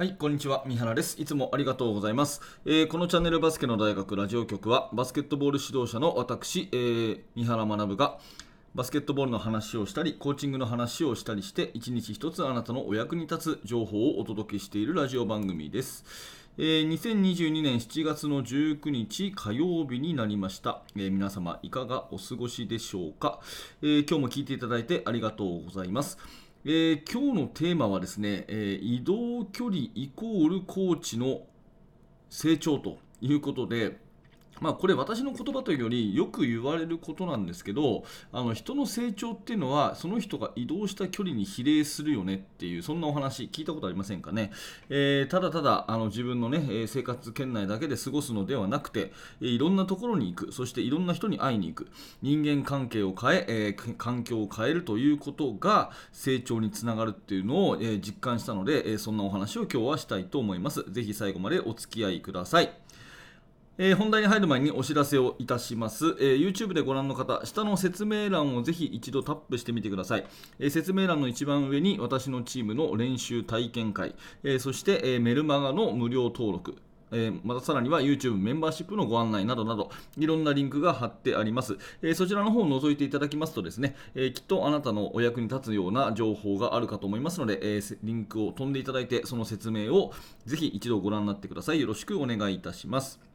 [0.00, 0.64] はい、こんにちは。
[0.66, 1.20] 三原です。
[1.20, 2.40] いつもありがとうございます。
[2.64, 8.18] えーこのチャンネルバスケの大学ラジオ局は、バスケットボール指導者の私、えー三原学が、
[8.74, 16.06] バスケットボールの話をしたり、コーチングの話をしたりして、一日一つあなたのお役に立つ情報をお届けしているラジオ番組です。
[16.56, 23.40] えー2022年7月の19日火曜日になりました、えー皆様いかがお過ごしでしょうか、
[23.82, 26.16] え今日も聞いていただいてありがとうございます。
[26.62, 31.46] えー今日のテーマはですね、えー移動距離イコールコーチの
[32.28, 33.98] 成長ということで、
[34.60, 44.50] まあ、これ私の言葉というよりよく言われることなんですけどあの人の成長っていうのはその人が移動した距離に比例するよねっていうそんなお話聞いたことありませんかね、
[44.88, 51.88] えーただただあの自分のねえー生活圏内だけで過ごすのではなくてえーいろんなところに行くそしていろんな人に会いに行く。
[52.22, 60.84] 人間関係を変ええー環境を変えるということが成長につながるっていうのを、えー実感したので、えーそんなお話を今日はしたいと思います。
[60.90, 62.70] ぜひ最後までお付き合いください。
[63.82, 70.26] えー本題に入る前にお知らせをいたします、えー YouTube でご覧の方、下の説明欄をぜひ一度タップしてみてください。
[70.58, 76.76] えー説明欄の一番上に私のチームの練習体験会、えそして、えメルマガの無料登録、
[77.10, 90.12] えまたさらには YouTube メンバーシップのご案内などなどいろんなリンクが貼ってあります、えそちらの方を覗いていただきますとですね、えきっとあなたのお役に立つような情報があるかと思いますので、えリンクを飛んでいただいてその説明を
[90.44, 91.80] ぜひ一度ご覧になってください。
[91.80, 93.29] よろしくお願いいたします。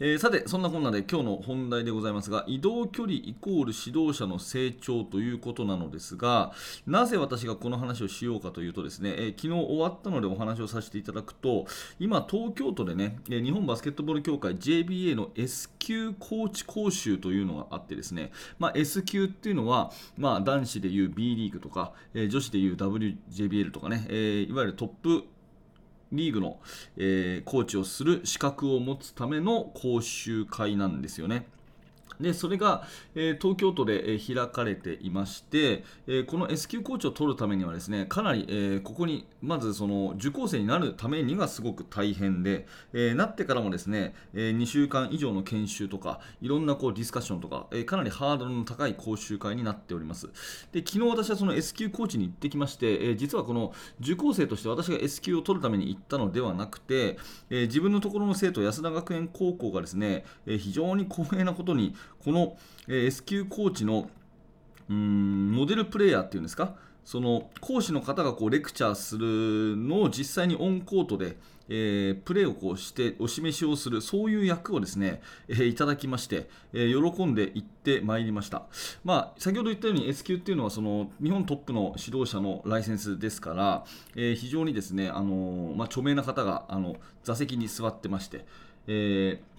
[0.00, 6.52] えーさて、そんなこんなで今日の本題でございますが、移動距離イコール指導者の成長ということなのですが、
[6.84, 11.66] なぜ私がこの話をしようかというとですね、えー昨日終わったのでお話をさせていただくと、
[12.00, 25.24] 今、東京都でね、えー日本バスケットボール協会 JBA の S 級コーチ講習というのがあってですね、まあ、S 級っていうのは、まあ、男子でいう B リーグとか、えー女子でいう WJBL とかね、えいわゆるトップ
[26.16, 26.58] リーグの、
[26.96, 31.46] えーコーチをする資格を持つための講習会なんですよね。
[32.20, 50.28] でそれが、えー東京都で、えー開かれていまして、えーこの S 級コーチを取るためにはですねかなり、えーここにまずその受講生になるためにはすごく大変で、えーなってからもですね、え2週間以上の研修とかいろんなこうディスカッションとか、えーかなりハードルの高い講習会になっております。
[50.72, 57.18] で昨日私はその S 級コーチに行ってきまして、えー実はこの受講生として私が S 級を取るために行ったのではなくて、
[57.50, 61.94] えー自分のところの生徒安田学園高校がですね、えー非常に光栄なことに
[62.24, 62.56] この、
[62.88, 64.08] え S 級コーチの
[64.88, 66.74] うんモデルプレイヤーっていうんですか？
[67.04, 71.36] その講師の方がこうレクチャーするのを実際にオンコートで、
[71.68, 78.62] えープレーをこうしてお示しをするそういう役をですね、えーいただきまして、えー喜んで行ってまいりました、
[79.04, 83.84] まあ、先ほど言ったように S 級っていうのはその日本トップの指導者のライセンスですから、
[84.16, 88.46] え非常にですね、あのまあ、著名な方があの座席に座ってまして、
[88.86, 89.53] えー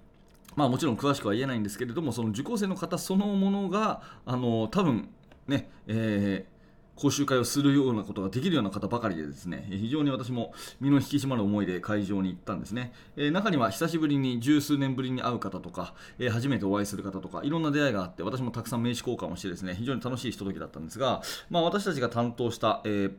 [0.56, 5.10] まあ、もちろん詳しくは言えないんですけれども、その受講生の方そのものが、あの多分
[5.48, 6.56] ね、えー
[6.96, 12.94] 講習会をするようなことができるような方ばかりでですね、非常に私も身の引き締まる思いで会場に行ったんですね。
[13.18, 23.10] えー中には久しぶりに十数年ぶりに会う方とか、えー初めてお会いする方とか、いろんな出会いがあって、私もたくさん名刺交換をしてですね、非常に楽しいひとときだったんですが、まあ、私たちが担当した、え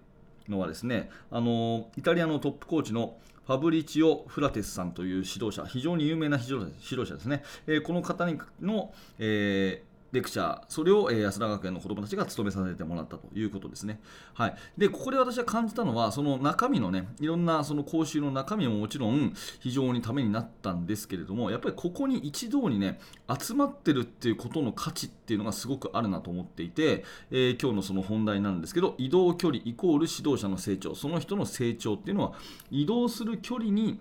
[0.49, 14.01] のはですね、あのイタリアのトップコーチのファブリチオ・フラテスさんという指導者、非常に有名な指導者指導者ですね、えーこの方にの、えーレクチャー、それを、え安田学園の子どもたちが務めさせてもらったということですね。
[14.35, 23.01] はい、でここで私が感じたのは、その中身のね、いろんなその講習の中身ももちろん非常にためになったんですけれども、やっぱりここに一堂にね、
[23.41, 32.33] 集まってるっていうことの価値っていうのがすごくあるなと思っていて、えー今日のその本題なんですけど、移動距離イコール指導者の成長、その人の成長っていうのは、
[32.71, 33.99] 移動する距離に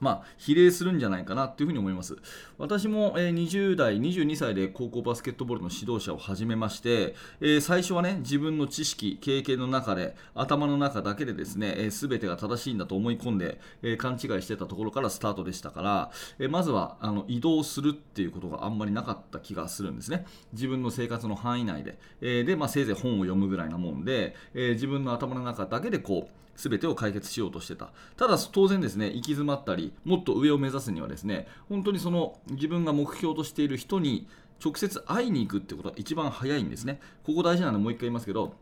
[0.00, 2.16] まあ、比例するんじゃないかなというふうに思います。
[2.56, 20.26] 私も、えー20代、22歳で高校バスケットボールの指導者を始めまして、えー最初はね、自分の知識、経験の中で、頭の中だけでですね、す、べ、てが正しいんだと思い込んで、えー勘違いしてたところからスタートでしたから、えーまずはあの移動するっていうことがあんまりなかった気がするんですね。
[20.52, 21.98] 自分の生活の範囲内で。
[22.20, 27.92] えーで、まあ、せいぜい本を読むぐらいなもんで、えー自分の頭の中だけでこう、全てを解決しようとしてた。
[28.16, 34.26] ただ当然ですね、行き詰まったり、もっと上を目指すにはですね、本当にその自分が目標としている人に
[34.64, 37.00] 直接会いに行くってことが一番早いんですね。
[37.24, 38.54] ここ大事なのでもう一回言いますけど、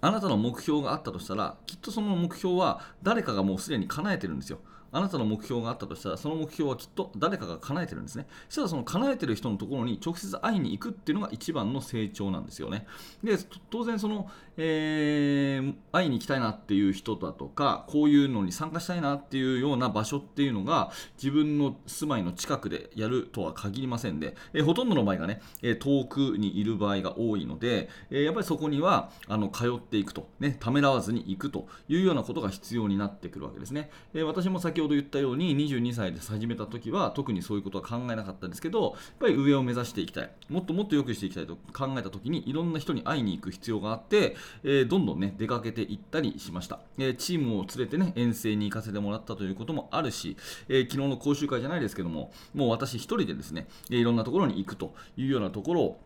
[0.00, 4.58] あなたの目標があったとしたら、きっとその目標は誰かがもうすでに叶えてるんですよ。
[4.92, 8.26] あなたの目標があったとしたらその目標はきっと誰かが叶えてるんですね。
[8.48, 12.86] そしたらその叶えてる人のところに直接会いに行くっていうのが一番の成長なんですよね。
[13.22, 13.36] で
[13.70, 40.30] 当然その、えー、会いに行きたいなっていう人だとかこういうのに参加したいなっていうような場所っていうのが自分の住まいの近くでやるとは限りませんで、えー、ほとんどの場合がね、え遠くにいる場合が多いので、えやっぱりそこにはあの通っていくと、ね、ためらわずに行くというようなことが必要になってくるわけですね、え私も先先ほど言ったように22歳で始めた時は特にそういうことは考えなかったんですけどやっぱり上を目指していきたい。
[40.50, 50.36] もっともっと良くしていきたいと考えた時にいろんな人に会いに行く必要があって、えどんどんね出かけていったりしました、えチームを連れてね遠征に行かせてもらったということもあるし、
[50.68, 56.00] え昨日の講習会じゃないですけどももう私1人でですねいろんなところに行くというようなところを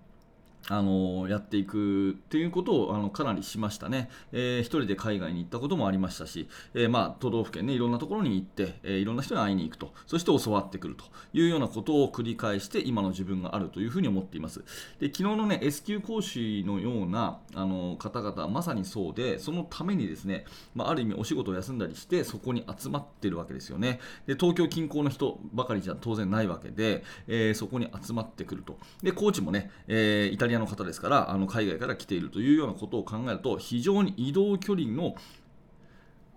[0.68, 9.92] あのやっていくっていうことをあのかなりしましたね、えー、一人で海外に行ったこともありましたし、えー、まあ、都道府県ねいろんなところに行って、えー、いろんな人に会いに行くと。
[10.06, 14.60] そして教わってくるというようなことを繰り返して今の自分があるというふうに思っています。
[14.98, 24.00] で昨日のね S 級講師のようなあの方々はまさにそうでそのためにですね、まあ、ある意味お仕事を休んだりしてそこに集まってるわけですよね。
[24.26, 28.78] で東京近郊の人ばかりじゃ当然ないわけで、えそこに集まってくると。
[29.02, 35.14] でコーチもね、えイタリアの方ですからあの海外から来ているというようなことを考えると非常に移動距離の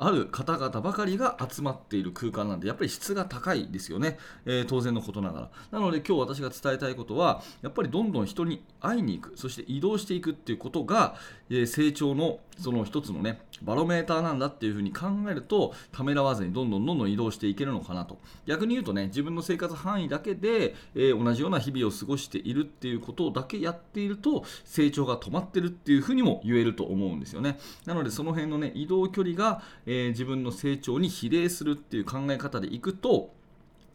[0.04, 5.50] ある方々ばかりが集まっている空間なんで、やっぱり質が高いですよね、えー、当然のことながら。
[5.72, 11.16] なので今日私が伝えたいことは、やっぱりどんどん人に会いに行く、そして移動していくっていうことが、
[11.50, 18.20] えー、成長のその一つのね、バロメーターなんだっていうふうに考えると、ためらわずにどんどんどんどん移動していけるのかなと。
[18.46, 27.58] 逆に言うとね、自分の生活範囲だけで、えー、同じような日々を過ごしているっていうことだけやっていると、成長が止まってるっていうふうにも言えると思うんですよね。
[27.86, 33.34] なのでその辺のね、移動距離が、えー、え自分の成長に比例するっていう考え方でいくと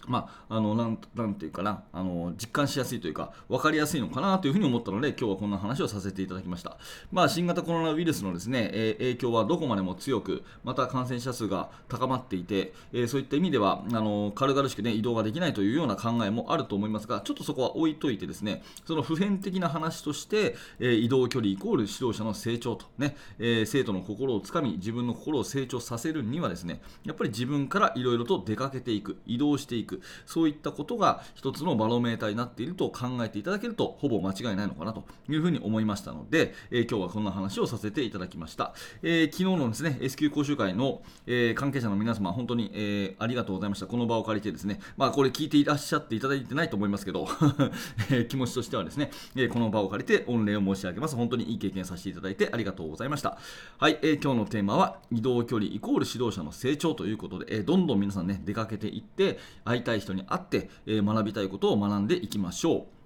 [0.07, 6.79] まあ、あのなんなんていうかなあの実感しやすいというか分かりやすいのかなというふうに思ったので今日はこんな話をさせていただきました、
[7.13, 29.88] まあ、新型コロナウイルスのですね、えー、影響はどこまでも強くまた感染者数が高まっていて、えー、そういった意味ではあの軽々しく、ね、移動ができないというような考えもあると思いますがちょっとそこは置いといてですねその普遍的な話として、えー、移動距離イコール指導者の成長とね、え生徒の心をつかみ自分の心を成長させるにはですねやっぱり自分からいろいろと出かけていく移動していく。
[29.89, 43.87] くそういったことが一つのバロメーターになっていると考えていただけるとほぼ間違いないのかなというふうに思いましたので、えー、今日はこんな話をさせていただきました、えー、昨日のですね S q 講習会の、えー、関係者の皆様本当に、えありがとうございました。
[43.87, 47.27] この場を借りてですねまあこれ聞いていらっしゃっていただいてないと思いますけど
[48.11, 51.17] え気持ちとしてはですね、えこの場を借りて御礼を申し上げます。
[51.17, 53.39] 本当にいい経験させていただいてありがとうございました。
[53.79, 59.39] はい、え今日のテーマは移動距離イコール指導者の成長ということで、えどんどん皆さんね出かけていって
[59.79, 62.98] 会いたい人に会って、え学びたいことを学んでいきましょう。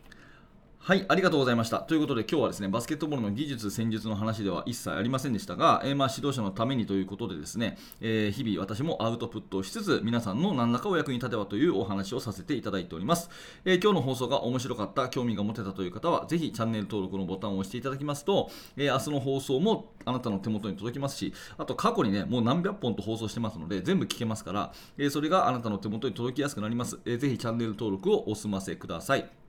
[0.84, 1.78] はい、ありがとうございました。
[1.78, 13.30] ということで今日はですね、バスケットボールの技術、戦術の話では一切ありませんでしたが、えー、まあ指導者のためにということでですね、えー、日々私もアウトプットをしつつ、皆さんの何らかお役に立てばというお話をさせていただいております。
[13.64, 26.98] えー、今日の放送が面白かった、興味が持てたという方は、ぜひチャンネル登録のボタンを押していただきますと、え明日の放送もあなたの手元に届きますし、あと過去にね、もう何百本と放送してますので、全部聞けますから、えそれがあなたの手元に届きやすくなります。
[27.04, 29.41] えー、ぜひチャンネル登録をお済ませください。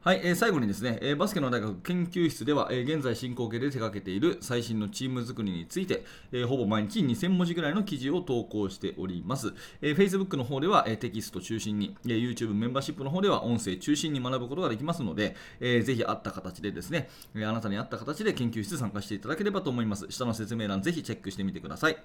[0.00, 9.52] はい、えー、最後にですね、えー、バスケの大学研究室では、えー、現在進行形で手掛けている最新のチーム作りについて、えほぼ毎日2000文字ぐらいの記事を投稿しております。
[9.82, 20.06] え Facebook の方では、えテキスト中心に、え YouTube メンバーシップの方では音声中心に学ぶことができますので、えー、ぜひ合った形でですね、えあなたに合った形で研究室参加していただければと思います。
[20.10, 21.98] 下の説明欄ぜひチェックしてみてください。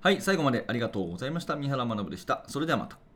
[0.00, 1.56] はい、最後までありがとうございました。
[1.56, 2.44] 三原学でした。
[2.46, 3.15] それではまた。